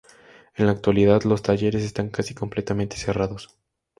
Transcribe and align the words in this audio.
En 0.55 0.65
la 0.65 0.71
actualidad, 0.71 1.21
los 1.25 1.43
talleres 1.43 1.83
están 1.83 2.09
casi 2.09 2.33
completamente 2.33 2.97
cerrados. 2.97 3.55